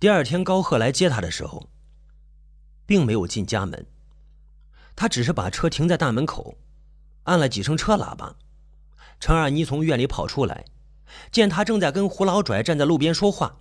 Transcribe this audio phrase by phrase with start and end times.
[0.00, 1.68] 第二天，高贺来接他的时候，
[2.86, 3.84] 并没有进家门，
[4.94, 6.56] 他只是把车停在大门口，
[7.24, 8.36] 按了几声车喇叭。
[9.18, 10.66] 陈二妮从院里跑出来，
[11.32, 13.56] 见他正在跟胡老拽站在路边说话，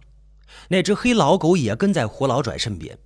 [0.68, 3.00] 那只黑老狗也跟在胡老拽身边。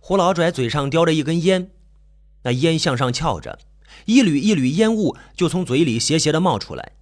[0.00, 1.70] 胡老拽嘴上叼着一根烟，
[2.44, 3.58] 那烟向上翘着，
[4.06, 6.92] 一缕一缕烟雾就从嘴里斜斜的冒出来。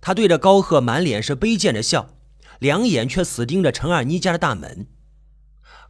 [0.00, 2.16] 他对着高贺满脸是卑贱的笑。
[2.58, 4.86] 两眼却死盯着陈二妮家的大门，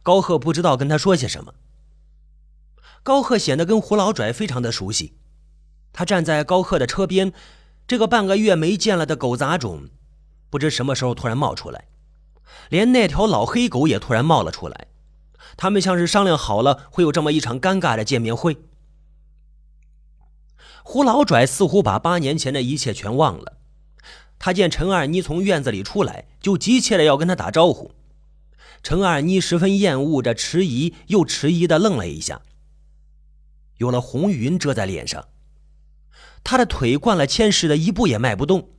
[0.03, 1.53] 高贺不知道跟他说些什么。
[3.01, 5.17] 高贺显得跟胡老拽非常的熟悉，
[5.93, 7.33] 他站在高贺的车边，
[7.87, 9.89] 这个半个月没见了的狗杂种，
[10.49, 11.85] 不知什么时候突然冒出来，
[12.69, 14.87] 连那条老黑狗也突然冒了出来，
[15.57, 18.57] 他们像是商量好了会有这么一场尴尬的见面会。
[20.83, 23.57] 胡老拽似乎把八年前的一切全忘了。
[24.39, 27.91] 他见陈二妮从院子里出来，就急切的要跟他打招呼。
[28.81, 32.41] 陈二妮十分厌恶着，迟疑又迟疑的愣了一下，
[33.77, 35.27] 有了红云遮在脸上，
[36.43, 38.69] 他的腿惯了铅似的，一步也迈不动。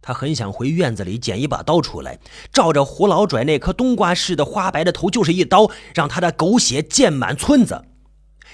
[0.00, 2.20] 他很想回院子里捡一把刀出来，
[2.52, 7.84] 照着胡老拽那颗冬瓜似的花白的头就是一刀，让他的狗血溅满村子，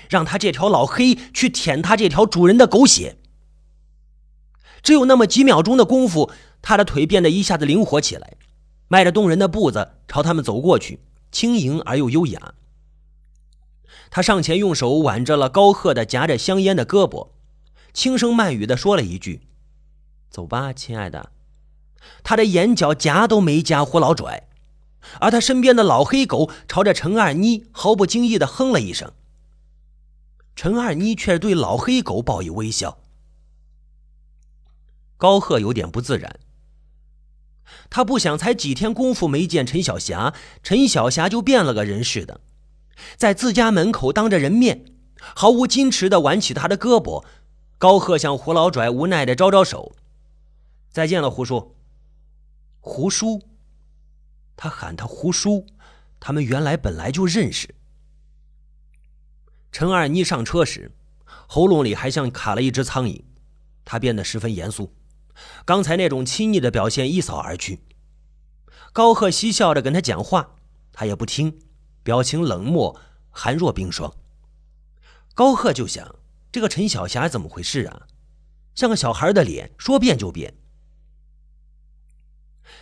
[0.08, 3.18] 让他这条老黑去舔他这条主人的狗血。
[4.82, 6.30] 只有那么几秒钟的功夫，
[6.62, 8.36] 他的腿变得一下子灵活起来，
[8.88, 12.54] 迈着动人的步子朝他们走过去，轻盈而又优雅。
[14.10, 17.30] 他上前用手挽着了高贺的夹着香烟的胳膊，
[17.92, 19.42] 轻声慢语的说了一句
[20.30, 21.32] ：“走吧，亲爱的。”
[22.24, 24.48] 他的眼角夹都没夹胡老拽，
[25.20, 29.12] 而他身边的老黑狗朝着陈二妮毫不经意的哼了一声。
[30.54, 32.98] 陈二妮却对老黑狗报以微笑。
[35.16, 36.40] 高贺有点不自然，
[37.90, 42.40] 他不想才几天功夫没见陈小霞，陈小霞就变了个人似的，
[43.16, 44.84] 在自家门口当着人面，
[45.16, 47.24] 毫无矜持的挽起他的胳膊。
[47.78, 49.96] 高贺向胡老拽无奈的招招手
[50.92, 51.74] ：“再见了，胡叔。”
[52.78, 53.42] 胡叔，
[54.56, 55.66] 他喊他胡叔，
[56.20, 57.74] 他们原来本来就认识。
[59.72, 60.92] 陈二妮上车时，
[61.24, 63.20] 喉咙里还像卡了一只苍蝇，
[63.84, 64.92] 他变得十分严肃。
[65.64, 67.80] 刚才那种亲昵的表现一扫而去，
[68.92, 70.56] 高贺嬉笑着跟他讲话，
[70.92, 71.60] 他也不听，
[72.02, 73.00] 表情冷漠，
[73.30, 74.14] 寒若冰霜。
[75.34, 76.16] 高贺就想，
[76.50, 78.06] 这个陈小霞怎么回事啊？
[78.74, 80.54] 像个小孩的脸，说变就变。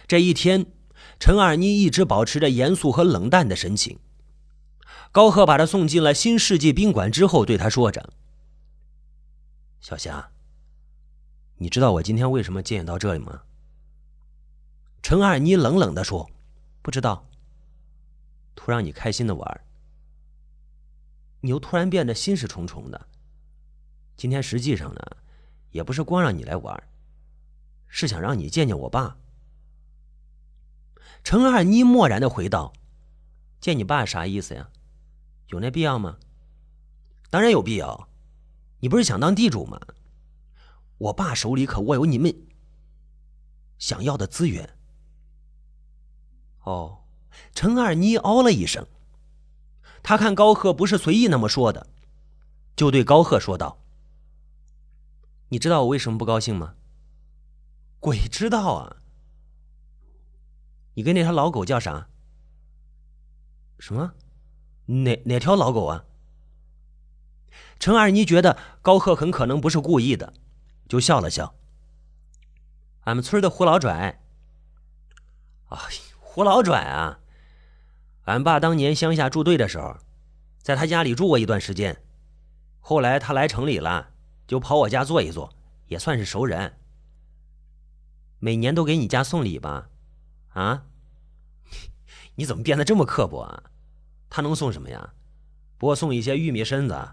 [0.07, 0.67] 这一天，
[1.19, 3.99] 陈二妮一直保持着严肃和冷淡的神情。
[5.13, 8.13] 高贺把她送进了新世纪宾馆之后，对她说着
[9.81, 10.30] ：“小霞。”
[11.63, 13.43] 你知道我今天为什么接你到这里吗？
[15.03, 16.31] 陈二妮冷冷的说
[16.81, 17.27] ：“不知道。”
[18.57, 19.61] 图让你开心的玩
[21.43, 23.07] 你又突然变得心事重重的。
[24.17, 25.01] 今天实际上呢，
[25.71, 26.83] 也不是光让你来玩
[27.89, 29.19] 是想让你见见我爸。
[31.23, 32.73] 陈二妮漠然的回道
[33.61, 34.71] ：“见你爸啥意思呀？
[35.49, 36.17] 有那必要吗？
[37.29, 38.09] 当然有必要。
[38.79, 39.79] 你不是想当地主吗？”
[41.01, 42.35] 我爸手里可握有你们
[43.79, 44.77] 想要的资源。
[46.65, 47.05] 哦，
[47.55, 48.87] 陈二妮哦了一声，
[50.03, 51.87] 他看高贺不是随意那么说的，
[52.77, 53.79] 就对高贺说道
[55.49, 56.75] ：“你知道我为什么不高兴吗
[57.99, 58.97] ？”“鬼知道啊
[60.95, 62.09] ！”“你跟那条老狗叫啥
[63.81, 64.13] ？”“什么？
[64.85, 66.05] 哪哪条老狗啊？”
[67.81, 70.35] 陈二妮觉得高贺很可能不是故意的。
[70.91, 71.55] 就笑了笑。
[73.03, 74.21] 俺们村的胡老拽，
[75.69, 75.79] 啊，
[76.19, 77.21] 胡老拽啊！
[78.25, 79.97] 俺爸当年乡下驻队的时候，
[80.61, 82.03] 在他家里住过一段时间。
[82.81, 84.11] 后来他来城里了，
[84.49, 85.55] 就跑我家坐一坐，
[85.87, 86.77] 也算是熟人。
[88.41, 89.91] 每年都给你家送礼吧？
[90.49, 90.87] 啊？
[92.35, 93.63] 你怎么变得这么刻薄啊？
[94.29, 95.15] 他能送什么呀？
[95.79, 97.13] 不过送一些玉米身子、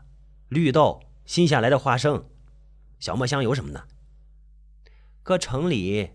[0.49, 2.27] 绿豆、新下来的花生。
[2.99, 3.87] 小磨香油什么的，
[5.23, 6.11] 搁城里，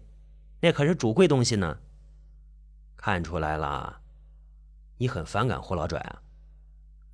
[0.60, 1.78] 那可是主贵东西呢。
[2.96, 4.00] 看出来了，
[4.98, 6.22] 你很反感胡老拽啊？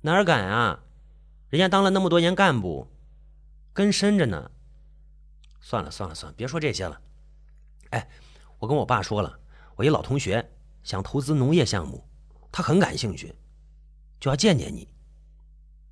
[0.01, 0.83] 哪儿敢啊？
[1.49, 2.87] 人家当了那么多年干部，
[3.73, 4.51] 根深着呢。
[5.61, 7.01] 算了算了算了，别说这些了。
[7.89, 8.07] 哎，
[8.59, 9.39] 我跟我爸说了，
[9.75, 10.51] 我一老同学
[10.83, 12.07] 想投资农业项目，
[12.51, 13.35] 他很感兴趣，
[14.19, 14.87] 就要见见你。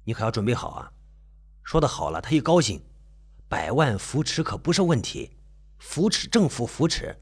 [0.03, 0.91] 你可要准备好啊！
[1.63, 2.81] 说的好了，他一高兴。
[3.49, 5.31] 百万扶持可不是问题，
[5.79, 7.17] 扶持政府扶持。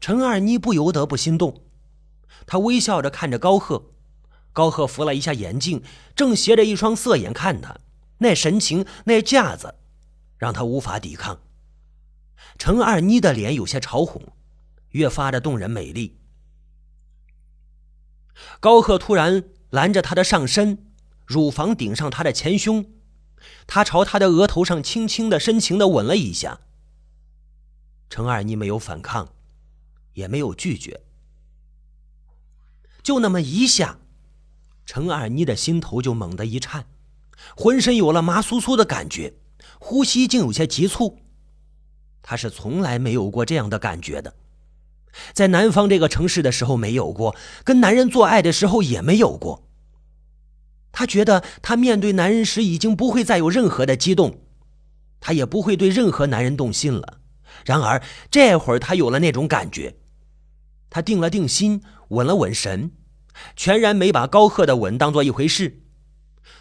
[0.00, 1.64] 陈二妮不由得不心动，
[2.46, 3.90] 她微笑着看着高贺，
[4.52, 5.82] 高贺扶了一下眼镜，
[6.14, 7.76] 正斜着一双色眼看他，
[8.18, 9.74] 那神情那架子，
[10.36, 11.40] 让他无法抵抗。
[12.56, 14.22] 陈二妮的脸有些潮红，
[14.90, 16.20] 越发的动人美丽。
[18.60, 20.92] 高贺突然拦着她的上身，
[21.26, 22.84] 乳房顶上她的前胸，
[23.66, 26.60] 他朝她的额头上轻轻的、深情的吻了一下。
[28.10, 29.28] 程二妮没有反抗，
[30.14, 31.02] 也没有拒绝，
[33.02, 33.98] 就那么一下，
[34.86, 36.86] 程二妮的心头就猛地一颤，
[37.54, 39.34] 浑身有了麻酥酥的感觉，
[39.78, 41.18] 呼吸竟有些急促。
[42.22, 44.34] 她是从来没有过这样的感觉的。
[45.32, 49.67] 在南方这个城市的时候没有过，跟男人做爱的时候也没有过。
[50.98, 54.40] 他觉得他面对男人时已经不会再有任何的激动，
[55.20, 57.20] 他也不会对任何男人动心了。
[57.64, 58.02] 然而
[58.32, 59.96] 这会儿他有了那种感觉，
[60.90, 62.90] 他定了定心，稳了稳神，
[63.54, 65.84] 全然没把高贺的吻当做一回事。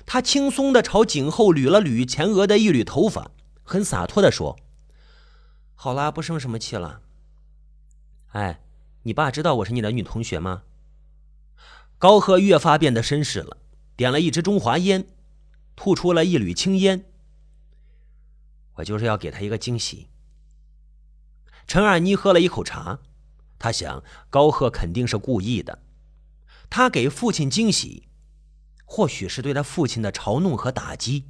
[0.05, 3.31] 他轻松的朝颈后捋了捋前额的一缕头发，
[3.63, 4.55] 很洒脱的说
[5.73, 7.01] ：“好啦，不生什么气了。”
[8.33, 8.59] 哎，
[9.01, 10.61] 你爸知道我是你的女同学吗？
[11.97, 13.57] 高贺越发变得绅士了，
[13.97, 15.05] 点了一支中华烟，
[15.75, 17.03] 吐出了一缕青烟。
[18.75, 20.07] 我就是要给他一个惊喜。
[21.67, 22.99] 陈二妮喝了一口茶，
[23.59, 25.83] 他想高贺肯定是故意的，
[26.69, 28.07] 他给父亲惊喜，
[28.85, 31.25] 或许是对他父亲的嘲弄和打击。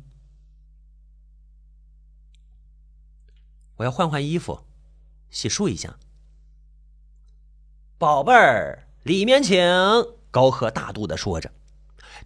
[3.78, 4.66] 我要换换衣服，
[5.30, 5.98] 洗漱一下。
[7.98, 9.58] 宝贝儿，里面请。
[10.30, 11.52] 高贺大度的说着。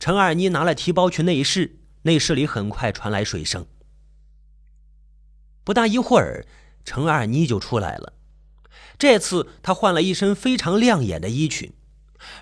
[0.02, 3.68] 陈二妮拿了提包去内室，内室里很快传来水声。
[5.64, 6.48] 不大一会儿，
[6.84, 8.14] 陈二妮就出来了。
[8.98, 11.72] 这次她换了一身非常亮眼的衣裙，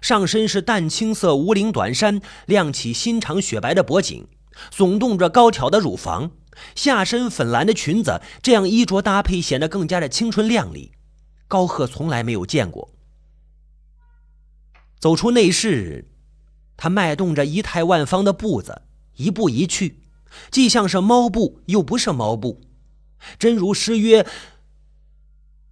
[0.01, 4.25] 上身是淡青色无领短衫，亮起心长雪白的脖颈，
[4.73, 6.29] 耸动着高挑的乳房；
[6.75, 10.93] 下身粉蓝的裙子，这样衣着搭配显得更加的青春靓丽。
[11.49, 12.89] 高贺从来没有见过。
[14.97, 16.08] 走出内室，
[16.81, 18.83] 他迈动着仪态万方的步子，
[19.17, 19.99] 一步一去，
[20.49, 22.61] 既像是猫步，又不是猫步，
[23.37, 24.25] 真如诗曰：“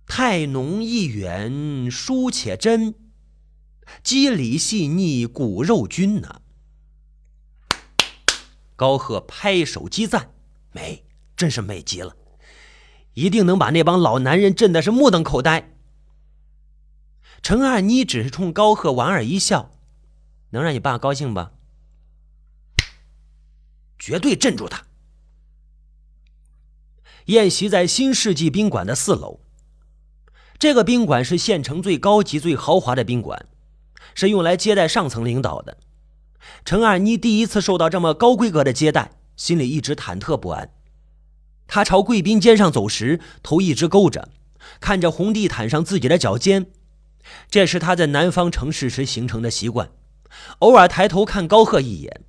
[0.06, 2.94] 态浓意远，疏且真，
[4.04, 6.42] 肌理细腻，骨肉均。”呐！
[8.75, 10.33] 高贺拍手击赞
[10.75, 11.06] ：“美，
[11.38, 12.18] 真是美极了，
[13.13, 15.71] 一定能把那帮老男人震的是目瞪口呆。”
[17.42, 19.71] 陈二妮只是冲高贺莞尔一笑，
[20.51, 21.51] 能让你爸高兴吧？
[23.99, 24.85] 绝对镇住他。
[27.25, 29.41] 宴席在新世纪宾馆的四楼，
[30.57, 33.47] 这个宾馆是县城最高级、最豪华的宾馆，
[34.15, 35.77] 是用来接待上层领导的。
[36.63, 40.71] 陈二妮第一次受到这么高规格的接待，心里一直忐忑不安。
[41.67, 44.29] 她朝贵宾间上走时，头一直勾着，
[44.79, 46.67] 看着红地毯上自己的脚尖。
[47.50, 49.91] 这是他在南方城市时形成的习惯，
[50.59, 52.24] 偶尔抬头看高贺一眼。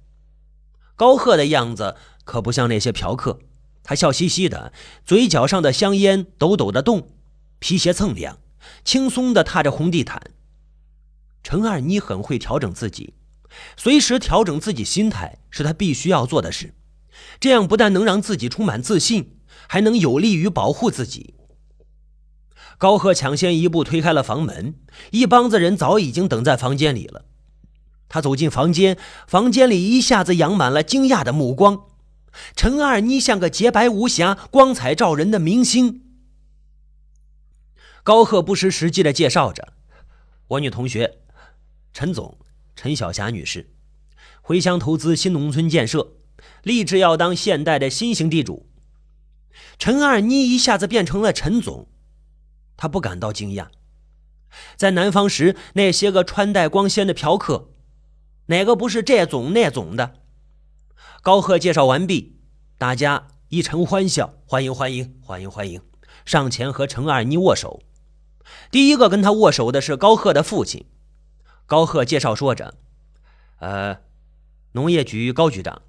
[0.96, 3.38] 高贺的样子可不像那些嫖客，
[3.82, 4.72] 他笑嘻嘻的，
[5.04, 7.10] 嘴角上的香烟抖抖的动，
[7.58, 8.38] 皮鞋锃亮，
[8.84, 10.20] 轻松的踏着红地毯。
[11.42, 13.14] 陈二妮很会调整自己，
[13.76, 16.74] 随时调整自己心态是他必须要做的事，
[17.40, 19.38] 这样不但能让自己充满自信，
[19.68, 21.34] 还能有利于保护自己。
[22.76, 24.74] 高贺抢先一步推开了房门，
[25.12, 27.24] 一帮子人早已经等在房间里了。
[28.08, 31.84] 他走进房间，房间里一下子扬满了惊讶的目光。
[32.54, 36.02] 陈二妮像个洁白无瑕、光彩照人的明星。
[38.02, 39.74] 高贺不失时机的介绍着
[40.48, 41.18] ：“我女同学，
[41.92, 42.38] 陈总，
[42.74, 43.70] 陈小霞女士，
[44.40, 46.14] 回乡投资新农村建设，
[46.62, 48.70] 立志要当现代的新型地主。”
[49.78, 51.88] 陈二妮一下子变成了陈总。
[52.76, 53.66] 他不感到惊讶，
[54.76, 57.70] 在南方时，那些个穿戴光鲜的嫖客，
[58.48, 60.14] 哪个不是这种那种的？
[61.20, 62.40] 高贺介绍完毕，
[62.78, 65.82] 大家一阵欢笑，欢迎欢迎欢迎欢迎，
[66.24, 67.82] 上前和程二妮握手。
[68.70, 70.86] 第一个跟他握手的是高贺的父亲。
[71.66, 72.74] 高贺介绍说着
[73.60, 73.98] ：“呃，
[74.72, 75.82] 农业局高局长，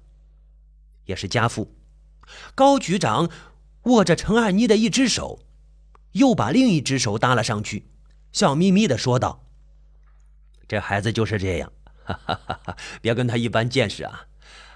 [1.06, 1.74] 也是家父。”
[2.54, 3.30] 高局长
[3.84, 5.40] 握着程二妮的一只手。
[6.12, 7.86] 又把另一只手搭了上去，
[8.32, 9.44] 笑眯眯的说道
[10.66, 11.72] ：“这孩子就是这样，
[13.00, 14.26] 别跟他一般见识啊！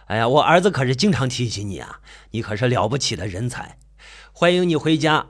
[0.06, 2.00] 哎呀，我儿子可是经常提起你啊，
[2.30, 3.78] 你可是了不起的人才，
[4.32, 5.28] 欢迎你回家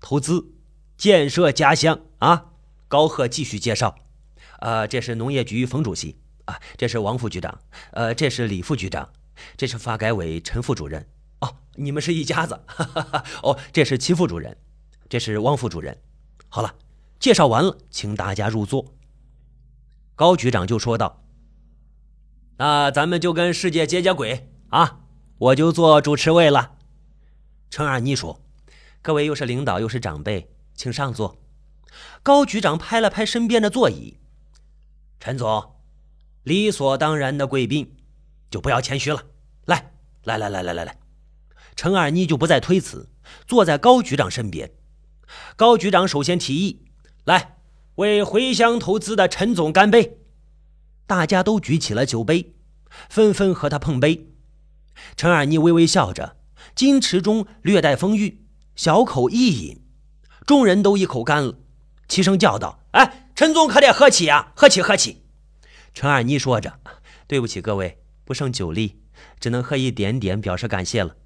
[0.00, 0.52] 投资
[0.96, 2.46] 建设家乡啊！”
[2.86, 3.96] 高贺继续介绍
[4.60, 7.60] ：“呃，这是农业局冯主席啊，这是王副局长，
[7.92, 9.08] 呃，这是李副局长，
[9.56, 11.06] 这是发改委陈副主任。
[11.38, 12.60] 哦，你们是一家子。
[12.66, 13.24] 哈哈。
[13.42, 14.56] 哦，这是齐副主任，
[15.08, 15.96] 这是汪副主任。
[16.48, 16.74] 好了，
[17.20, 18.84] 介绍完了，请大家入座。
[20.16, 21.22] 高局长就说道
[22.60, 25.00] ：“那咱们就跟世界接接轨啊，
[25.38, 26.72] 我就做主持位了。”
[27.70, 28.42] 陈二妮说
[29.00, 31.38] ：“各位又是领导又是长辈，请上座。”
[32.22, 34.18] 高局长拍了拍身边的座椅
[35.18, 35.76] ：“陈总，
[36.42, 37.96] 理所当然的贵宾，
[38.50, 39.22] 就不要谦虚了。
[39.64, 39.92] 来，
[40.24, 40.98] 来，来，来，来，来，来。”
[41.74, 43.08] 陈二妮就不再推辞，
[43.46, 44.70] 坐在高局长身边。
[45.56, 46.84] 高局长首先提议
[47.24, 47.56] ：“来，
[47.94, 50.18] 为回乡投资的陈总干杯！”
[51.10, 52.54] 大家都举起了酒杯，
[53.08, 54.28] 纷纷和他碰杯。
[55.16, 56.36] 陈二妮微微笑着，
[56.76, 59.82] 矜持中略带风韵，小口一饮，
[60.46, 61.54] 众人都一口干了，
[62.06, 65.24] 齐声叫道：“哎，陈总可得喝起呀，喝起，喝起！”
[65.92, 66.78] 陈二妮说着
[67.26, 69.02] ：“对不起各位，不胜酒力，
[69.40, 71.16] 只能喝一点点，表示感谢了。”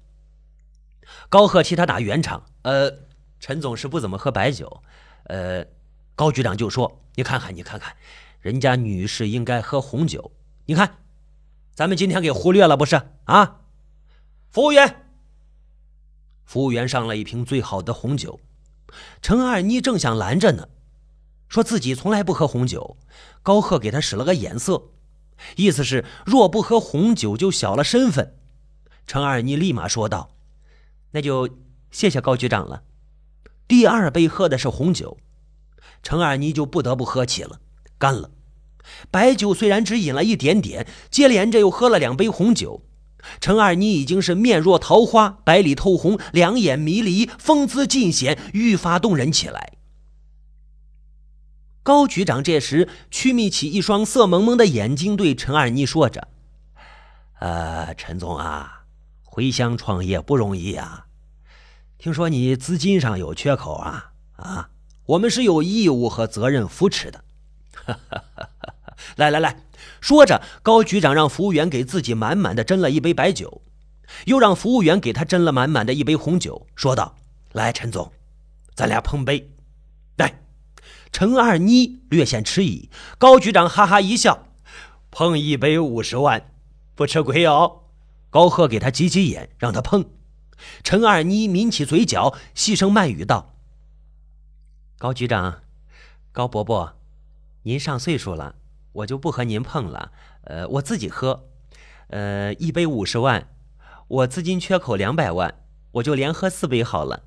[1.29, 2.91] 高贺替他打圆场，呃，
[3.39, 4.81] 陈总是不怎么喝白酒，
[5.25, 5.63] 呃，
[6.15, 7.95] 高局长就说：“你看看，你看看，
[8.45, 10.31] 人家女士应该喝红酒，
[10.67, 10.99] 你看，
[11.73, 13.61] 咱们今天给忽略了不是啊？”
[14.53, 15.07] 服务员，
[16.43, 18.39] 服务员上了一瓶最好的红酒，
[19.19, 20.69] 陈二妮正想拦着呢，
[21.47, 22.97] 说自己从来不喝红酒，
[23.41, 24.91] 高贺给他使了个眼色，
[25.55, 28.37] 意思是若不喝红酒就小了身份。
[29.07, 30.29] 陈二妮立马说道。
[31.09, 31.49] 那就
[31.89, 32.83] 谢谢高局长了。
[33.67, 35.17] 第二杯喝的是红酒，
[36.03, 37.59] 陈二妮就不得不喝起了，
[37.97, 38.29] 干了。
[39.11, 42.81] 白酒虽然只饮了一点点，接连着又喝了两杯红酒，
[43.39, 49.73] 陈二妮已经是面若桃花，白里透红，两眼迷离，风姿尽显，愈发动人起来。
[51.83, 56.27] 高局长这时屈眯起一双色蒙蒙的眼睛，对陈二妮说着
[57.39, 58.85] ：“呃，陈总啊，
[59.23, 61.05] 回乡创业不容易啊。”
[61.97, 64.69] 听说你资金上有缺口啊啊！
[65.05, 67.23] 我们是有义务和责任扶持的。
[67.85, 68.23] 哈哈
[69.15, 69.63] 来来来，
[70.01, 73.61] 说着，高局长让服务员给自己满满的斟了一杯白酒，
[74.25, 77.15] 又让服务员给他斟了满满的一杯红酒，说道
[77.53, 78.11] ：“来，陈总，
[78.73, 79.51] 咱俩碰杯。”
[80.17, 80.41] 来，
[81.11, 84.47] 陈二妮略显迟疑，高局长哈哈一笑
[85.11, 86.51] ：“碰一杯五十万，
[86.95, 87.83] 不吃亏哦。”
[88.29, 90.03] 高贺给他挤挤眼，让他碰。
[90.83, 93.55] 陈二妮抿起嘴角，细声慢语道
[94.99, 95.61] ：“高局长，
[96.33, 96.97] 高伯伯，
[97.63, 98.55] 您上岁数了，
[98.95, 100.11] 我就不和您碰了。
[100.43, 101.45] 呃，我自己喝。
[102.07, 103.49] 呃，一杯五十万，
[104.07, 105.61] 我资金缺口两百万，
[105.93, 107.23] 我就连喝四杯好了。”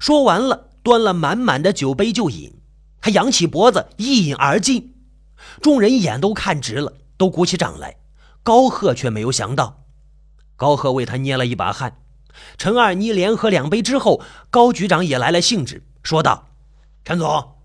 [0.00, 2.60] 说完了，端了满满的酒杯就饮，
[3.00, 4.94] 他扬起脖子一饮而尽。
[5.62, 7.96] 众人眼都看直了，都鼓起掌来。
[8.42, 9.84] 高贺却没有想到，
[10.56, 12.00] 高贺为他捏了一把汗。
[12.56, 16.48] 陈二妮连喝两杯之后，高局长也来了兴致，说道
[17.04, 17.56] ：“陈总，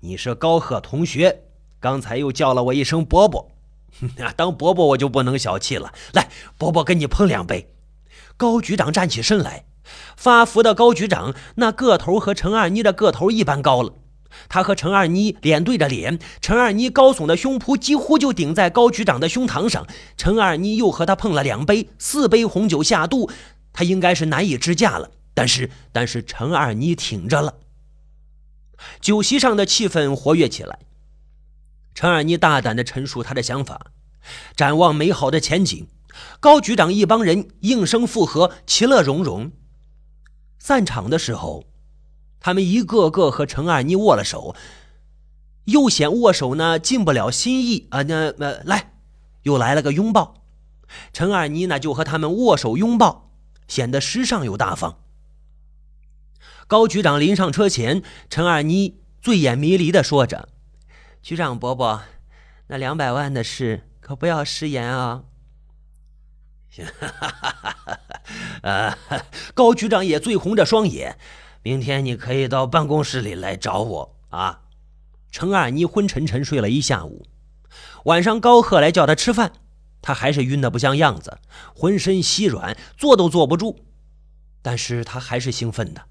[0.00, 1.44] 你是高贺同学，
[1.80, 3.50] 刚才又叫了我一声伯伯，
[4.36, 5.92] 当伯伯我就不能小气了。
[6.12, 7.72] 来，伯伯跟你碰两杯。”
[8.36, 9.64] 高局长站起身来，
[10.16, 13.92] 发福的高局长那个头和陈二妮的个头一般高了，
[14.48, 19.86] 他和陈二妮脸对着脸，陈二妮高耸的胸脯几乎就顶在高局长的胸膛上。
[20.16, 23.30] 陈二妮又和他碰了两杯，四杯红酒下肚。
[23.72, 27.54] 他应该是难以支架了，但是，但是陈二妮挺着了。
[29.00, 30.78] 酒席上的气氛活跃起来，
[31.94, 33.92] 陈二妮大胆的陈述他的想法，
[34.56, 35.88] 展望美好的前景。
[36.40, 39.52] 高局长一帮人应声附和，其乐融融。
[40.58, 41.64] 散场的时候，
[42.40, 44.54] 他们一个个和陈二妮握了手，
[45.64, 48.92] 又嫌握手呢尽不了心意啊，那那来，
[49.42, 50.42] 又来了个拥抱。
[51.12, 53.28] 陈二妮呢就和他们握手拥抱。
[53.68, 54.98] 显得时尚又大方。
[56.66, 60.48] 高局长临上车前，陈二妮醉眼迷离的说着
[61.22, 62.02] ：“局长伯伯，
[62.68, 65.24] 那两百万的事可不要食言啊！”
[66.70, 66.86] 行
[68.62, 68.96] 啊，
[69.54, 71.18] 高局长也醉红着双眼。
[71.62, 74.62] 明天你可以到办公室里来找我啊。
[75.30, 77.26] 陈二妮昏沉沉睡了一下午，
[78.04, 79.52] 晚上高贺来叫他吃饭。
[80.02, 81.38] 他还是晕得不像样子，
[81.74, 83.84] 浑身稀软，坐都坐不住。
[84.62, 86.02] 但是他还是兴奋的。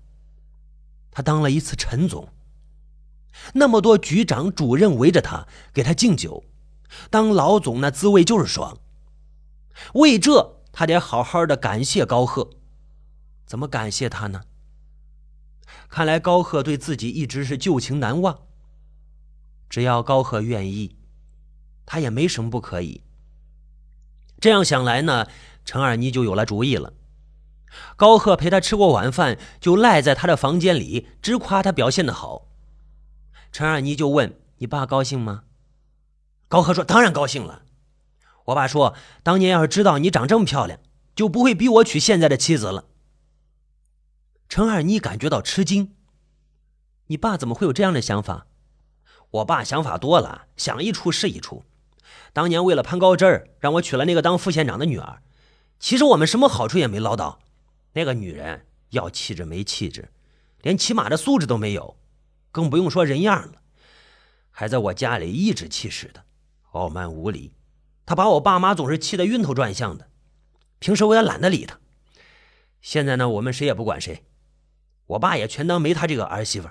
[1.12, 2.30] 他当了一次陈总，
[3.54, 6.44] 那么多局长、主任围着他给他敬酒，
[7.10, 8.78] 当老总那滋味就是爽。
[9.94, 12.50] 为这，他得好好的感谢高贺。
[13.46, 14.42] 怎么感谢他呢？
[15.88, 18.40] 看来高贺对自己一直是旧情难忘。
[19.70, 20.96] 只要高贺愿意，
[21.86, 23.02] 他也没什么不可以。
[24.40, 25.28] 这样想来呢，
[25.66, 26.94] 陈二妮就有了主意了。
[27.96, 32.49] 高贺陪他吃过晚饭，就赖在他的房间里，直夸他表现的好。
[33.52, 35.44] 陈二妮就问：“你爸高兴吗？”
[36.48, 37.64] 高贺说：“当然高兴了。
[38.46, 40.80] 我爸说，当年要是知道你长这么漂亮，
[41.16, 42.86] 就不会逼我娶现在的妻子了。”
[44.50, 45.96] 陈二妮感觉到吃惊
[47.08, 48.48] ：“你爸怎么会有这样的想法？”
[49.32, 51.64] 我爸想法多了，想一出是一出。
[52.34, 55.22] 当年为了攀高枝儿，让我娶了那个当副县长的女儿。
[55.80, 57.40] 其实我们什么好处也没捞到。
[57.94, 60.10] 那个女人要气质没气质，
[60.62, 61.96] 连起码的素质都没有，
[62.52, 63.62] 更不用说人样了。
[64.52, 66.26] 还在我家里颐指气使的，
[66.72, 67.54] 傲慢无礼。
[68.06, 70.10] 他把我爸妈总是气得晕头转向的。
[70.80, 71.80] 平时我也懒得理他。
[72.82, 74.26] 现在呢，我们谁也不管谁，
[75.06, 76.70] 我爸也全当没他这个儿媳妇。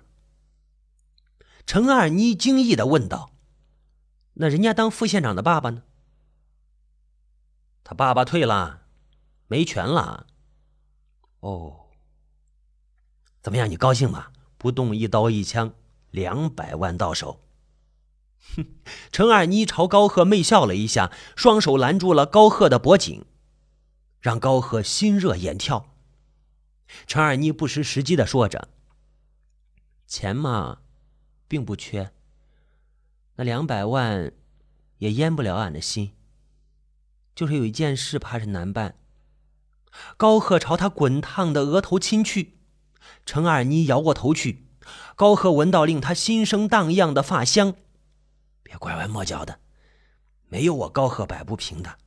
[1.66, 3.30] 陈二妮惊异的问道
[4.35, 5.82] ：“那人家当副县长的爸爸呢？”
[7.85, 8.87] 他爸爸退了，
[9.47, 10.26] 没权了。
[11.40, 11.87] 哦，
[13.42, 13.70] 怎么样？
[13.70, 14.32] 你高兴吗？
[14.59, 15.73] 不动一刀一枪，
[16.11, 17.41] 两百万到手。
[18.57, 18.67] 哼！
[19.11, 23.25] 陈二妮朝高贺媚笑了一下，双手拦住了高贺的脖颈，
[24.21, 25.95] 让高贺心热眼跳。
[27.07, 28.69] 陈二妮不失时机的说着
[30.07, 30.81] ：“钱嘛，
[31.47, 32.12] 并不缺。
[33.37, 34.33] 那两百万，
[34.99, 36.12] 也淹不了俺的心。
[37.35, 38.97] 就是有一件事，怕是难办。”
[40.17, 42.58] 高贺朝他滚烫的额头亲去，
[43.28, 44.64] 陈二妮摇过头去。
[45.14, 47.75] 高贺闻到令他心生荡漾的发香，
[48.62, 49.61] 别拐弯抹角的，
[50.47, 51.99] 没有我高贺摆不平的。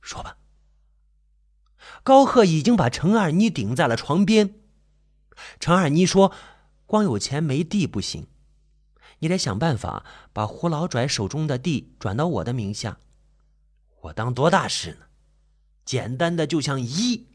[0.00, 0.38] 说吧。
[2.02, 4.56] 高贺已经把陈二妮顶在了床边。
[5.60, 6.32] 陈二妮说
[6.84, 8.26] ：“光有钱没地不行，
[9.20, 12.98] 你得想办法把胡老拽手中的地转到我的名下。
[14.00, 15.06] 我当多大事呢？”
[15.86, 17.28] 简单的就像一，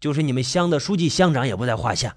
[0.00, 2.16] 就是你们乡的书记乡长也不在话下。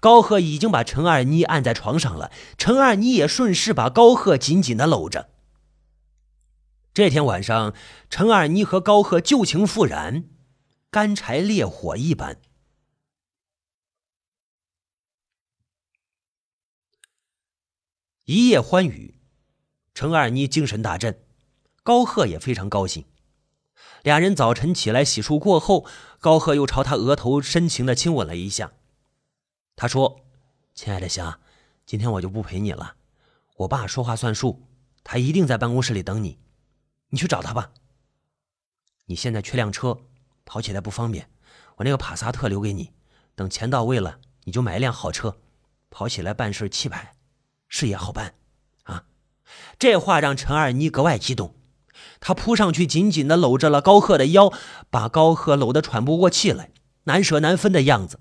[0.00, 5.28] 高贺已经把陈二妮按在床上了，陈二妮也顺势把高贺紧紧的搂着。
[6.94, 7.74] 这天晚上，
[8.10, 10.24] 陈二妮和高贺旧情复燃，
[10.90, 12.40] 干柴烈火一般。
[18.24, 19.20] 一夜欢愉，
[19.94, 21.22] 陈二妮精神大振，
[21.84, 23.04] 高贺也非常高兴。
[24.02, 25.86] 俩人早晨起来洗漱过后，
[26.20, 28.72] 高贺又朝他额头深情的亲吻了一下。
[29.74, 30.24] 他说
[30.74, 31.40] ：“亲爱的香，
[31.84, 32.96] 今天我就不陪你了。
[33.56, 34.66] 我爸说话算数，
[35.02, 36.38] 他一定在办公室里等你。
[37.10, 37.72] 你去找他吧。
[39.06, 39.98] 你现在缺辆车，
[40.44, 41.30] 跑起来不方便。
[41.76, 42.92] 我那个帕萨特留给你，
[43.34, 45.38] 等钱到位了，你就买一辆好车，
[45.90, 47.14] 跑起来办事气派，
[47.68, 48.34] 事业好办。
[48.84, 49.04] 啊！”
[49.78, 51.54] 这话让陈二妮格外激动。
[52.20, 54.52] 他扑上去，紧紧的搂着了高贺的腰，
[54.90, 56.70] 把高贺搂得喘不过气来，
[57.04, 58.18] 难舍难分的样子。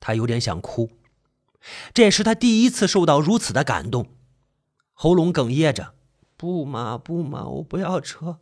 [0.00, 0.90] 他有点想哭，
[1.94, 4.08] 这也是他第一次受到如此的感动，
[4.92, 5.94] 喉咙哽咽着
[6.36, 8.40] ：“不嘛不嘛，我不要车，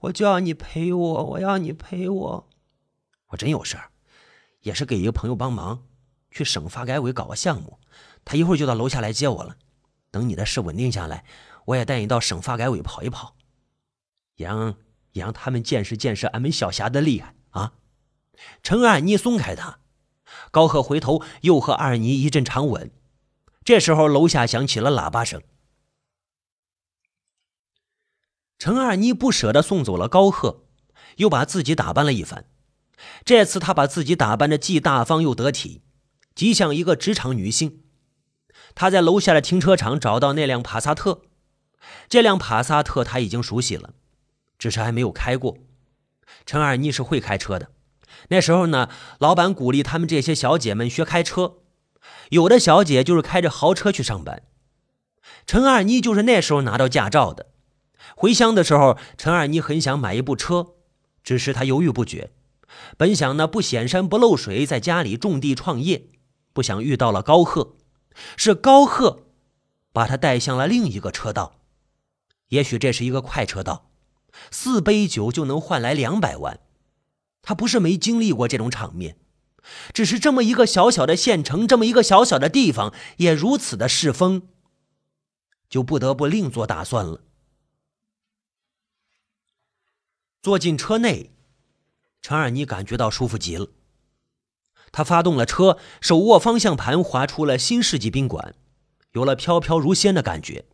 [0.00, 2.48] 我就要你陪我，我要你陪我。
[3.28, 3.90] 我真有事儿，
[4.62, 5.84] 也是给一个朋友帮忙，
[6.30, 7.78] 去省发改委搞个项目，
[8.24, 9.56] 他一会儿就到楼下来接我了。
[10.10, 11.24] 等你的事稳定下来。”
[11.66, 13.36] 我也带你到省发改委跑一跑，
[14.36, 14.76] 也让
[15.12, 17.74] 也让他们见识见识俺们小霞的厉害啊！
[18.62, 19.80] 陈二妮松开他，
[20.50, 22.90] 高贺回头又和二妮一阵长吻。
[23.64, 25.42] 这时候楼下响起了喇叭声。
[28.58, 30.66] 陈二妮不舍得送走了高贺，
[31.16, 32.46] 又把自己打扮了一番。
[33.24, 35.82] 这次她把自己打扮的既大方又得体，
[36.34, 37.82] 极像一个职场女性。
[38.74, 41.22] 她在楼下的停车场找到那辆帕萨特。
[42.08, 43.94] 这辆帕萨特他已经熟悉了，
[44.58, 45.58] 只是还没有开过。
[46.44, 47.70] 陈二妮是会开车的，
[48.28, 48.88] 那时候呢，
[49.18, 51.58] 老板鼓励他们这些小姐们学开车，
[52.30, 54.42] 有的小姐就是开着豪车去上班。
[55.46, 57.46] 陈二妮就是那时候拿到驾照的。
[58.14, 60.74] 回乡的时候，陈二妮很想买一部车，
[61.22, 62.32] 只是她犹豫不决。
[62.96, 66.08] 本想呢不显山不漏水，在家里种地创业，
[66.52, 67.76] 不想遇到了高贺，
[68.36, 69.24] 是高贺
[69.92, 71.60] 把他带向了另一个车道。
[72.48, 73.90] 也许这是一个快车道，
[74.50, 76.60] 四杯酒就能换来两百万。
[77.42, 79.18] 他不是没经历过这种场面，
[79.92, 84.48] 只是这么一个小小的县城，这么一个小小的地方，也如此的世风，
[85.68, 87.22] 就不得不另做打算了。
[90.42, 91.32] 坐进车内，
[92.20, 93.68] 陈二妮感觉到舒服极了。
[94.92, 98.54] 他发动了车，手握方向盘，划出了新世纪宾馆，
[99.12, 100.64] 有了飘飘如仙的感觉。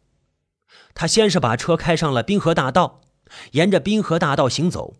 [0.95, 3.01] 他先是把车开上了滨河大道，
[3.53, 4.95] 沿着滨河大道行走。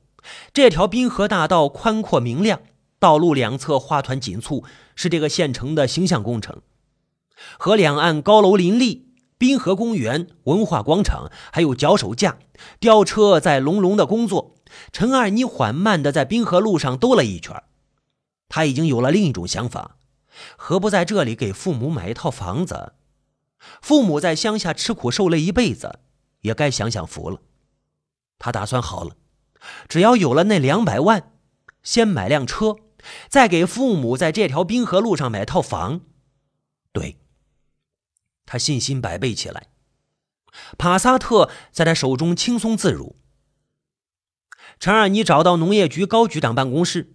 [0.53, 2.61] 这条滨河大道宽阔明亮，
[2.99, 6.63] 道路两侧花团锦簇，是这个县城的形象工程。
[7.59, 12.39] 河两岸高楼林立，滨河公园、文化广场，还有脚手架、
[12.79, 14.55] 吊车在隆隆的工作。
[14.93, 17.63] 陈二妮缓慢地在滨河路上兜了一圈，
[18.49, 19.97] 他已经有了另一种想法：
[20.57, 22.93] 何不在这里给父母买一套房子？
[23.81, 26.01] 父母在乡下吃苦受累一辈子，
[26.41, 27.41] 也该享享福了。
[28.39, 29.17] 他打算好了，
[29.89, 31.33] 只要有了那两百万，
[31.83, 32.77] 先买辆车，
[33.29, 36.01] 再给父母在这条滨河路上买套房。
[36.93, 37.19] 对，
[38.45, 39.69] 他信心百倍起来。
[40.77, 43.17] 帕萨特在他手中轻松自如。
[44.79, 47.15] 陈二妮找到农业局高局长办公室，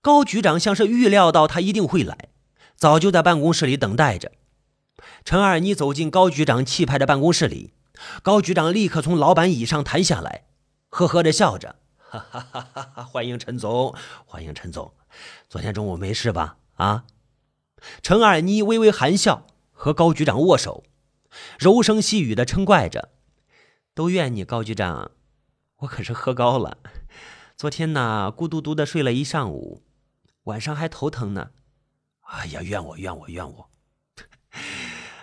[0.00, 2.28] 高局长像是预料到他一定会来，
[2.76, 4.30] 早就在办公室里等待着。
[5.24, 7.72] 陈二妮走进高局长气派的办公室里，
[8.22, 10.44] 高局长立刻从老板椅上弹下来，
[10.90, 13.02] 呵呵的笑着：“哈哈哈哈！
[13.04, 13.94] 欢迎陈总，
[14.26, 14.92] 欢迎陈总。
[15.48, 16.58] 昨天中午没事吧？
[16.74, 17.06] 啊？”
[18.02, 20.84] 陈二妮微微含笑，和高局长握手，
[21.58, 23.08] 柔声细语的称怪着
[23.94, 25.12] ：“都怨你，高局长。”
[25.80, 26.76] 我可是喝高了，
[27.56, 29.82] 昨天呢，咕嘟嘟的睡了一上午，
[30.44, 31.52] 晚上还头疼呢。
[32.20, 33.70] 哎呀，怨我怨我怨我！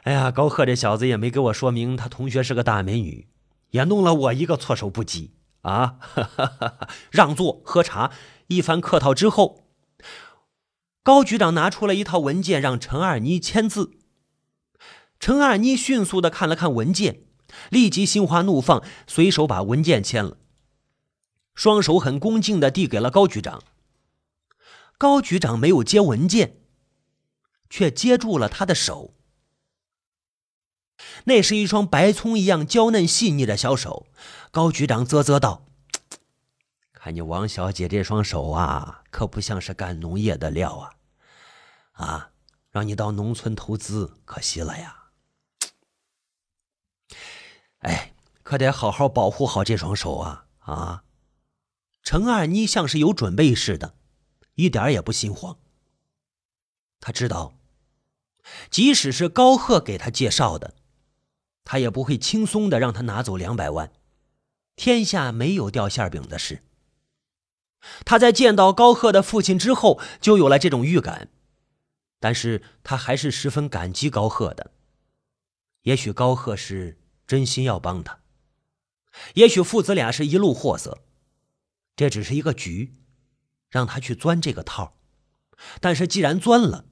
[0.03, 3.27] 哎呀，高贺这小子也没给我说明他同学是个大美女，
[3.69, 5.97] 也弄了我一个措手不及啊！
[5.99, 8.11] 哈哈哈哈让座，喝茶。
[8.47, 9.67] 一番客套之后，
[11.03, 13.91] 高局长拿出了一套文件，让陈二妮签字。
[15.19, 17.25] 陈二妮迅速的看了看文件，
[17.69, 20.37] 立即心花怒放，随手把文件签了。
[21.53, 23.61] 双手很恭敬的递给了高局长。
[24.97, 26.57] 高局长没有接文件，
[27.69, 29.13] 却接住了他的手。
[31.25, 34.07] 那是一双白葱一样娇嫩细腻的小手。
[34.51, 35.65] 高局长啧啧道
[36.93, 40.91] ：“看你王小姐这双手啊，可不像是干农业的料啊！
[41.93, 42.31] 啊，
[42.69, 44.97] 让你到农村投资，可惜了呀！
[47.79, 50.45] 哎，可得好好保护好这双手啊！
[50.59, 51.03] 啊！”
[52.03, 53.93] 陈二妮像是有准备似的，
[54.55, 55.57] 一点也不心慌。
[56.99, 57.53] 他知道，
[58.69, 60.73] 即使是高贺给他介绍的，
[61.63, 63.91] 他也不会轻松的让他拿走两百万。
[64.75, 66.63] 天下没有掉馅饼的事。
[68.05, 71.29] 他在见到高贺的父亲之后，就有了这种预感。
[72.19, 74.71] 但是他还是十分感激高贺的。
[75.81, 78.19] 也许高贺是真心要帮他，
[79.33, 81.03] 也许父子俩是一路货色。
[81.95, 82.95] 这只是一个局，
[83.69, 84.99] 让他去钻这个套。
[85.79, 86.85] 但是既然钻了，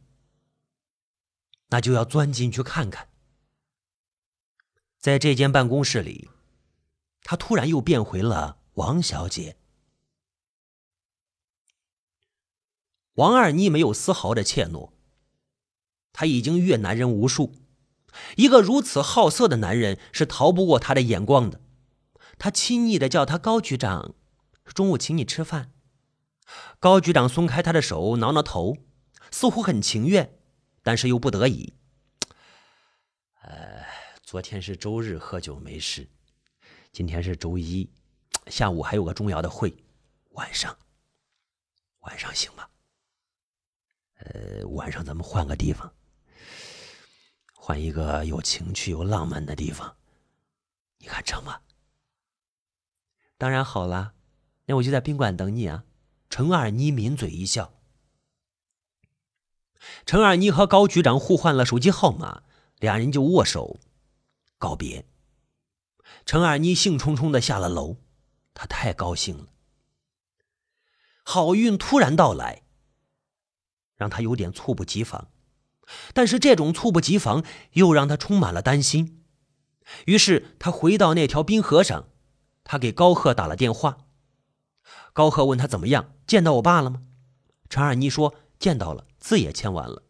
[1.70, 3.09] 那就要钻进去看看。
[5.00, 6.30] 在这间办公室里，
[7.24, 9.56] 他突然又变回了王小姐。
[13.14, 14.92] 王二妮没有丝毫的怯懦，
[16.12, 17.56] 她已经阅男人无数，
[18.36, 21.62] 一个如此好色的男人是逃不过她的眼光的。
[22.38, 24.16] 她亲昵的叫他高局长。
[24.66, 25.72] 中午请你吃饭。
[26.80, 28.78] 高局长松开他的手，挠挠头，
[29.32, 30.38] 似乎很情愿，
[30.84, 31.74] 但是又不得已。
[34.30, 36.08] 昨天是周日，喝酒没事。
[36.92, 37.90] 今天是周一，
[38.46, 39.76] 下午还有个重要的会，
[40.34, 40.78] 晚上。
[42.02, 42.68] 晚上行吗？
[44.20, 45.92] 呃，晚上咱们换个地方，
[47.56, 49.96] 换一个有情趣、有浪漫的地方，
[51.00, 51.62] 你看成吗？
[53.36, 54.14] 当然好了。
[54.66, 55.86] 那我就在宾馆等你啊！
[56.30, 57.74] 陈二妮抿嘴一笑。
[60.06, 62.44] 陈二妮和高局长互换了手机号码，
[62.78, 63.80] 两人就握手
[64.60, 65.08] 告别。
[66.26, 67.98] 陈二妮兴冲冲的下了楼，
[68.54, 69.48] 她太高兴了。
[71.24, 72.62] 好运突然到来，
[73.96, 75.30] 让她有点猝不及防，
[76.14, 77.44] 但是这种猝不及防
[77.74, 79.24] 又让她充满了担心。
[80.06, 82.10] 于是她回到那条冰河上，
[82.64, 84.06] 她给高贺打了电话。
[85.14, 86.14] 高贺问他怎么样？
[86.26, 87.04] 见到我爸了吗？
[87.70, 90.04] 陈二妮说见到了，字也签完了。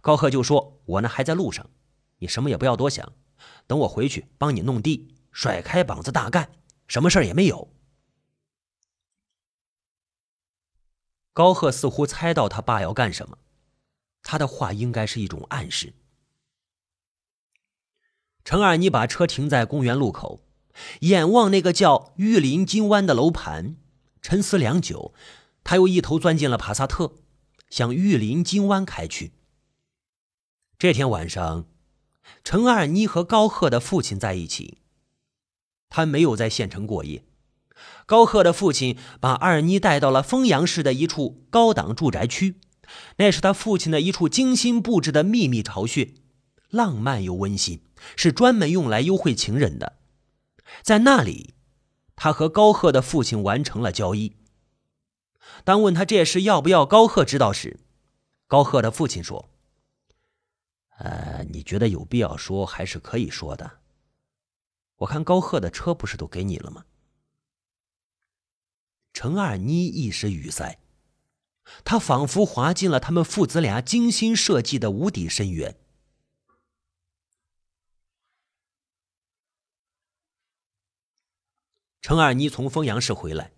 [0.00, 1.70] 高贺就说：“我呢还在路上，
[2.18, 3.12] 你什么也不要多想，
[3.68, 6.50] 等我回去帮你弄地，甩开膀子大干，
[6.88, 7.72] 什么事儿也没有。”
[11.32, 13.38] 高贺似乎猜到他爸要干什么，
[14.22, 15.94] 他的话应该是一种暗示。
[18.44, 20.42] 陈二妮把车停在公园路口，
[21.02, 23.76] 眼望那个叫玉林金湾的楼盘。
[24.20, 25.14] 沉思良久，
[25.62, 27.12] 他又一头钻进了帕萨特，
[27.70, 29.32] 向玉林金湾开去。
[30.76, 31.66] 这天晚上，
[32.44, 34.78] 陈二妮和高贺的父亲在一起。
[35.90, 37.24] 他没有在县城过夜。
[38.06, 42.56] 高贺的父亲把二妮带到了丰阳市的一处高档住宅区，
[43.18, 46.14] 那是他父亲的一处精心布置的秘密巢穴，
[46.70, 47.82] 浪漫又温馨，
[48.16, 49.98] 是专门用来幽会情人的。
[50.82, 51.54] 在那里，
[52.16, 54.36] 他和高贺的父亲完成了交易。
[55.64, 57.80] 当问他这事要不要高贺知道时，
[58.46, 59.48] 高贺的父亲说
[60.98, 63.80] ：“呃，你觉得有必要说，还是可以说的。
[64.96, 66.84] 我看高贺的车不是都给你了吗？”
[69.14, 70.78] 程二妮一时语塞，
[71.84, 75.76] 他仿佛滑进了他们父子俩精心设计的无底深渊。
[82.00, 83.52] 程二妮从丰阳市回来，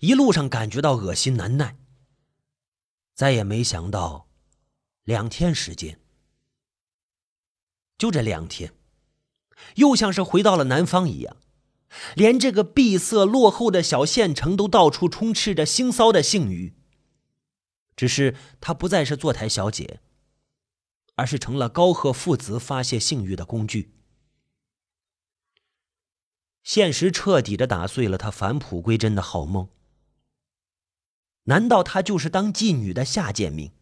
[0.00, 1.76] 一路上感觉到恶心难耐。
[3.14, 4.28] 再也没想到，
[5.04, 5.99] 两天时间，
[8.00, 8.72] 就这两天，
[9.74, 11.36] 又像是回到了南方一样。
[12.14, 16.72] 连这个闭塞落后的小县城都到处充斥着腥骚的性欲。
[17.94, 20.00] 只是她不再是坐台小姐，
[21.16, 23.92] 而是成了高贺父子发泄性欲的工具。
[26.62, 29.68] 现实彻底的打碎了她返璞归真的好梦。
[31.44, 33.72] 难道她就是当妓女的下贱命？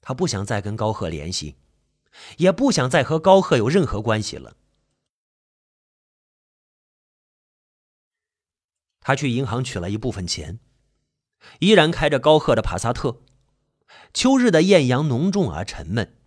[0.00, 1.56] 她不想再跟高贺联系，
[2.38, 4.56] 也不想再和高贺有任何关系了。
[9.00, 10.60] 他去银行取了一部分钱，
[11.60, 13.22] 依然开着高贺的帕萨特。
[14.12, 16.18] 秋日的艳阳浓重而沉闷，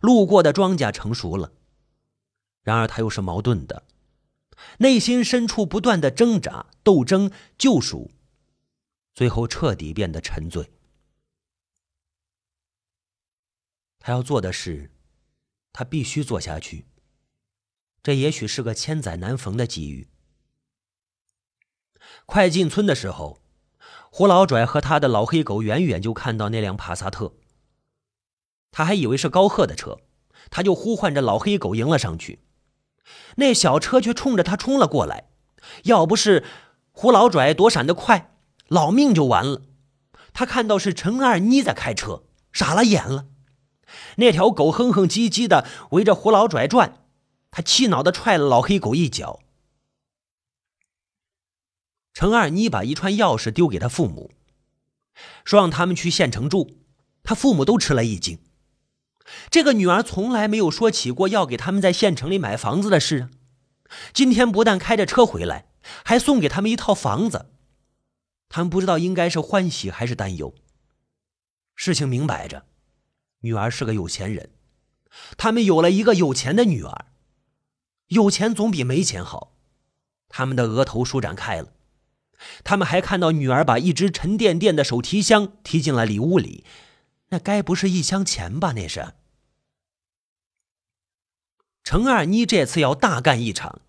[0.00, 1.52] 路过的庄稼成熟了。
[2.62, 3.84] 然而他又是矛盾的，
[4.78, 8.10] 内心深处不断的挣扎、斗争、救赎，
[9.14, 10.70] 最后彻底变得沉醉。
[13.98, 14.90] 他要做的是，
[15.72, 16.86] 他必须做下去。
[18.02, 20.08] 这也许是个千载难逢的机遇。
[22.26, 23.42] 快进村的时候，
[24.10, 27.34] 胡老拽和他的老黑狗远远就看到那辆帕萨特。
[28.70, 29.98] 他还以为是高贺的车，
[30.50, 32.40] 他就呼唤着老黑狗迎了上去。
[33.36, 35.30] 那小车却冲着他冲了过来，
[35.84, 36.44] 要不是
[36.92, 38.36] 胡老拽躲闪的快，
[38.68, 39.62] 老命就完了。
[40.32, 43.26] 他看到是陈二妮在开车，傻了眼了。
[44.16, 47.04] 那条狗哼哼唧唧的围着胡老拽转，
[47.50, 49.40] 他气恼的踹了老黑狗一脚。
[52.12, 54.32] 程二妮把一串钥匙丢给他父母，
[55.44, 56.76] 说让他们去县城住。
[57.22, 58.38] 他父母都吃了一惊，
[59.50, 63.30] 这个女儿从来没有说起过要给他们在县城里买房子的事啊！
[64.14, 65.66] 今天不但开着车回来，
[66.02, 67.50] 还送给他们一套房子，
[68.48, 70.54] 他们不知道应该是欢喜还是担忧。
[71.76, 72.64] 事情明摆着，
[73.40, 74.50] 女儿是个有钱人，
[75.36, 77.06] 他们有了一个有钱的女儿，
[78.08, 79.56] 有钱总比没钱好。
[80.28, 81.72] 他们的额头舒展开了。
[82.64, 86.64] 他们还看到女儿把一只沉甸甸的手提箱提进了里屋里，
[87.28, 88.72] 那该不是一箱钱吧？
[88.72, 89.12] 那是。
[91.82, 93.80] 程二妮这次要大干一场，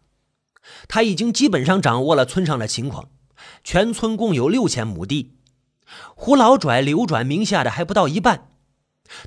[0.87, 3.09] 他已经基本上掌握了村上的情况，
[3.63, 5.37] 全村共有六千亩地，
[6.15, 8.50] 胡老拽流转名下的还不到一半，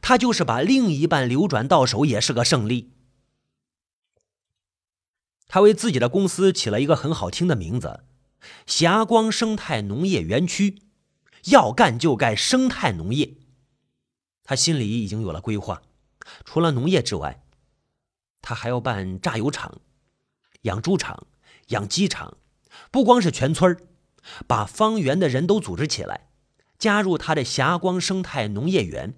[0.00, 2.92] 他就是把另一半流转到手也是个胜利。
[5.46, 8.04] 他为自己的公司起了一个很好听的名字。
[8.66, 10.82] 霞光生态农业园区，
[11.44, 13.36] 要干就干生态农业。
[14.42, 15.82] 他心里已经有了规划，
[16.44, 17.44] 除了农业之外，
[18.42, 19.80] 他还要办榨油厂、
[20.62, 21.26] 养猪场、
[21.68, 22.36] 养鸡场。
[22.90, 23.76] 不光是全村
[24.46, 26.28] 把方圆的人都组织起来，
[26.78, 29.14] 加入他的霞光生态农业园。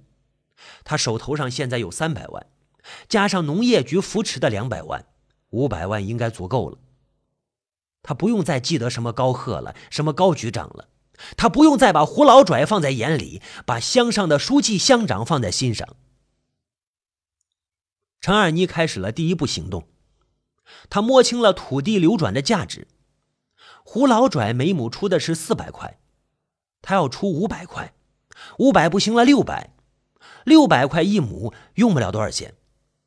[0.84, 2.46] 他手头上现在有三百万，
[3.08, 5.06] 加上农业局扶持的两百万，
[5.50, 6.78] 五百万应该足够了。
[8.02, 10.88] 他不用再记得什么高贺了，什么高局长了，
[11.36, 15.96] 他不用再把胡老拽放在眼里，把乡上的书记乡长放在心上。
[18.20, 19.88] 陈二妮开始了第一步行动，
[20.88, 22.88] 他摸清了土地流转的价值。
[23.84, 26.00] 胡老拽每亩出的是四百块，
[26.82, 27.94] 他要出五百块，
[28.58, 29.75] 五百不行了六百，
[30.46, 32.54] 六百块一亩用不了多少钱，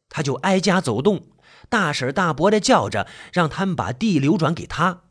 [0.10, 1.22] 他就挨家走动。
[1.70, 5.04] 大婶大伯的叫着，让他们把地流转给他。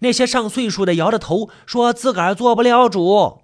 [0.00, 3.41] 那些上岁数的摇着头，说自个儿做不了主。